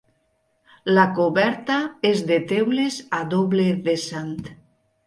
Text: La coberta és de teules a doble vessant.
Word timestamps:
La 0.99 1.03
coberta 1.19 1.75
és 2.13 2.25
de 2.33 2.41
teules 2.53 2.99
a 3.21 3.25
doble 3.37 3.69
vessant. 3.91 4.39